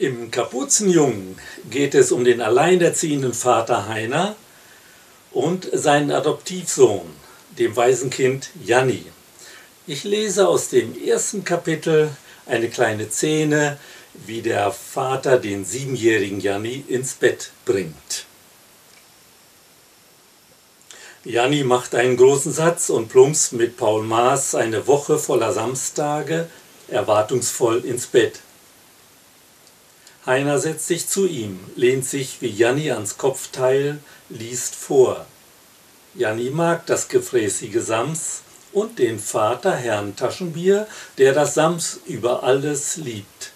Im 0.00 0.30
Kapuzenjungen 0.30 1.36
geht 1.68 1.94
es 1.94 2.10
um 2.10 2.24
den 2.24 2.40
alleinerziehenden 2.40 3.34
Vater 3.34 3.86
Heiner 3.86 4.34
und 5.30 5.68
seinen 5.74 6.10
Adoptivsohn, 6.10 7.06
dem 7.58 7.76
Waisenkind 7.76 8.48
Janni. 8.64 9.04
Ich 9.86 10.04
lese 10.04 10.48
aus 10.48 10.70
dem 10.70 10.96
ersten 11.04 11.44
Kapitel 11.44 12.08
eine 12.46 12.70
kleine 12.70 13.10
Szene, 13.10 13.76
wie 14.14 14.40
der 14.40 14.72
Vater 14.72 15.36
den 15.36 15.66
siebenjährigen 15.66 16.40
Janni 16.40 16.82
ins 16.88 17.12
Bett 17.12 17.50
bringt. 17.66 18.24
Janni 21.24 21.62
macht 21.62 21.94
einen 21.94 22.16
großen 22.16 22.54
Satz 22.54 22.88
und 22.88 23.10
plumpst 23.10 23.52
mit 23.52 23.76
Paul 23.76 24.04
Maas 24.04 24.54
eine 24.54 24.86
Woche 24.86 25.18
voller 25.18 25.52
Samstage 25.52 26.48
erwartungsvoll 26.88 27.84
ins 27.84 28.06
Bett. 28.06 28.40
Heiner 30.26 30.58
setzt 30.58 30.86
sich 30.86 31.08
zu 31.08 31.26
ihm, 31.26 31.58
lehnt 31.76 32.04
sich 32.04 32.42
wie 32.42 32.50
Janni 32.50 32.90
ans 32.90 33.16
Kopfteil, 33.16 33.98
liest 34.28 34.74
vor. 34.74 35.24
Janni 36.14 36.50
mag 36.50 36.84
das 36.86 37.08
gefräßige 37.08 37.80
Sams 37.80 38.42
und 38.72 38.98
den 38.98 39.18
Vater 39.18 39.74
Herrn 39.74 40.16
Taschenbier, 40.16 40.86
der 41.16 41.32
das 41.32 41.54
Sams 41.54 42.00
über 42.06 42.42
alles 42.42 42.96
liebt. 42.96 43.52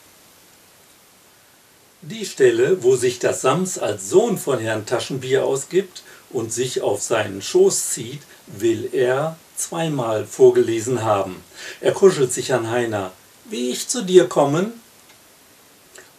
Die 2.01 2.25
Stelle, 2.25 2.83
wo 2.83 2.97
sich 2.97 3.19
das 3.19 3.43
Sams 3.43 3.79
als 3.79 4.09
Sohn 4.09 4.39
von 4.39 4.59
Herrn 4.59 4.87
Taschenbier 4.87 5.45
ausgibt 5.45 6.03
und 6.31 6.53
sich 6.53 6.81
auf 6.81 7.03
seinen 7.03 7.43
Schoß 7.43 7.91
zieht, 7.91 8.23
will 8.47 8.89
er 8.93 9.37
zweimal 9.57 10.27
vorgelesen 10.27 11.03
haben. 11.03 11.43
Er 11.81 11.93
kuschelt 11.93 12.33
sich 12.33 12.53
an 12.53 12.71
Heiner. 12.71 13.13
Wie 13.45 13.71
ich 13.71 13.89
zu 13.89 14.03
dir 14.03 14.29
kommen? 14.29 14.84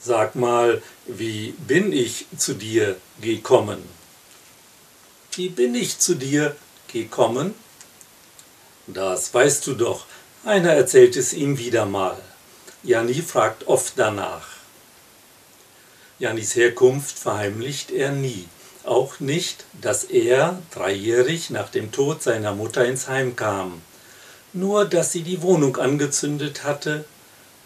Sag 0.06 0.36
mal, 0.36 0.84
wie 1.08 1.56
bin 1.68 1.92
ich 1.92 2.28
zu 2.38 2.54
dir 2.54 2.96
gekommen? 3.22 3.82
Wie 5.32 5.50
bin 5.50 5.74
ich 5.74 5.98
zu 5.98 6.14
dir 6.14 6.56
gekommen? 6.94 7.56
Das 8.86 9.34
weißt 9.34 9.66
du 9.66 9.74
doch. 9.74 10.06
Einer 10.44 10.74
erzählt 10.74 11.16
es 11.16 11.34
ihm 11.34 11.58
wieder 11.58 11.88
mal. 11.88 12.22
Janni 12.84 13.16
fragt 13.16 13.68
oft 13.68 13.94
danach. 13.96 14.46
Jannis 16.20 16.56
Herkunft 16.56 17.18
verheimlicht 17.18 17.90
er 17.90 18.12
nie. 18.12 18.48
Auch 18.84 19.20
nicht, 19.20 19.66
dass 19.82 20.04
er 20.04 20.62
dreijährig 20.70 21.50
nach 21.50 21.70
dem 21.70 21.92
Tod 21.92 22.22
seiner 22.22 22.54
Mutter 22.54 22.86
ins 22.86 23.08
Heim 23.08 23.36
kam. 23.36 23.82
Nur, 24.54 24.86
dass 24.86 25.12
sie 25.12 25.24
die 25.24 25.42
Wohnung 25.42 25.78
angezündet 25.78 26.64
hatte 26.64 27.06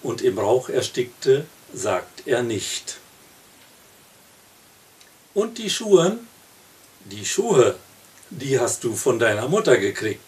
und 0.02 0.22
im 0.22 0.40
Rauch 0.40 0.70
erstickte, 0.70 1.46
sagt 1.74 2.28
er 2.28 2.44
nicht. 2.44 2.98
Und 5.34 5.58
die 5.58 5.70
Schuhe? 5.70 6.18
Die 7.06 7.26
Schuhe, 7.26 7.76
die 8.30 8.60
hast 8.60 8.84
du 8.84 8.96
von 8.96 9.20
deiner 9.20 9.48
Mutter 9.48 9.78
gekriegt. 9.78 10.24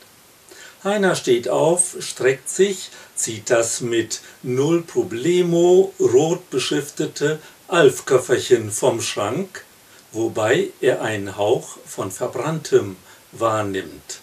Heiner 0.84 1.16
steht 1.16 1.47
auf, 1.47 1.97
streckt 2.00 2.50
sich, 2.50 2.89
zieht 3.16 3.50
das 3.50 3.81
mit 3.81 4.22
Null 4.42 4.81
Problemo 4.81 5.94
rot 6.00 6.50
beschriftete 6.50 7.39
Alfköfferchen 7.67 8.72
vom 8.72 9.00
Schrank, 9.02 9.64
wobei 10.12 10.69
er 10.81 11.02
einen 11.02 11.38
Hauch 11.38 11.78
von 11.86 12.12
Verbranntem 12.12 12.95
wahrnimmt. 13.31 14.22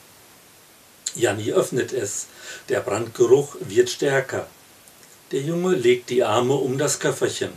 Janni 1.15 1.53
öffnet 1.53 1.93
es, 1.93 2.27
der 2.69 2.81
Brandgeruch 2.81 3.57
wird 3.61 3.91
stärker. 3.91 4.47
Der 5.31 5.43
Junge 5.43 5.75
legt 5.75 6.09
die 6.09 6.25
Arme 6.25 6.55
um 6.55 6.79
das 6.79 7.01
Köfferchen. 7.01 7.53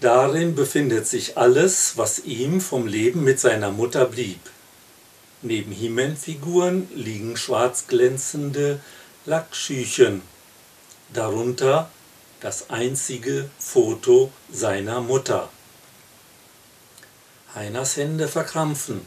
Darin 0.00 0.54
befindet 0.54 1.06
sich 1.06 1.36
alles, 1.36 1.96
was 1.96 2.20
ihm 2.20 2.60
vom 2.60 2.86
Leben 2.86 3.22
mit 3.22 3.38
seiner 3.38 3.70
Mutter 3.70 4.06
blieb. 4.06 4.40
Neben 5.42 5.72
Himen-Figuren 5.72 6.88
liegen 6.94 7.36
schwarz 7.36 7.86
glänzende 7.86 8.80
Lackschüchen, 9.26 10.22
darunter 11.12 11.90
das 12.40 12.70
einzige 12.70 13.50
Foto 13.58 14.32
seiner 14.50 15.00
Mutter. 15.00 15.50
Heiners 17.54 17.96
Hände 17.96 18.26
verkrampfen. 18.26 19.00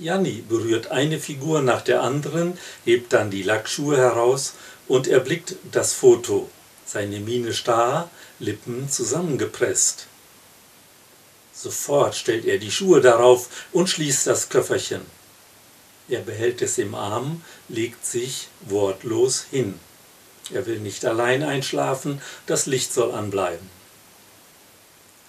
Janni 0.00 0.42
berührt 0.48 0.90
eine 0.90 1.20
Figur 1.20 1.60
nach 1.60 1.82
der 1.82 2.02
anderen, 2.02 2.58
hebt 2.86 3.12
dann 3.12 3.30
die 3.30 3.42
Lackschuhe 3.42 3.98
heraus 3.98 4.54
und 4.88 5.06
erblickt 5.06 5.56
das 5.70 5.92
Foto, 5.92 6.48
seine 6.86 7.20
Miene 7.20 7.52
starr, 7.52 8.10
Lippen 8.38 8.88
zusammengepresst. 8.88 10.06
Sofort 11.52 12.16
stellt 12.16 12.46
er 12.46 12.56
die 12.56 12.70
Schuhe 12.70 13.02
darauf 13.02 13.66
und 13.72 13.90
schließt 13.90 14.26
das 14.26 14.48
Köfferchen. 14.48 15.02
Er 16.08 16.20
behält 16.20 16.62
es 16.62 16.78
im 16.78 16.94
Arm, 16.94 17.42
legt 17.68 18.06
sich 18.06 18.48
wortlos 18.62 19.44
hin. 19.50 19.78
Er 20.50 20.64
will 20.64 20.78
nicht 20.78 21.04
allein 21.04 21.42
einschlafen, 21.42 22.22
das 22.46 22.64
Licht 22.64 22.92
soll 22.92 23.12
anbleiben. 23.12 23.68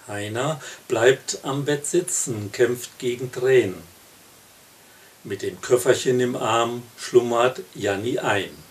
Heiner 0.08 0.60
bleibt 0.88 1.40
am 1.42 1.66
Bett 1.66 1.86
sitzen, 1.86 2.50
kämpft 2.50 2.98
gegen 2.98 3.30
Tränen. 3.30 3.91
Mit 5.24 5.42
dem 5.42 5.60
Köfferchen 5.60 6.18
im 6.18 6.34
Arm 6.34 6.82
schlummert 6.96 7.60
Janni 7.74 8.18
ein. 8.18 8.61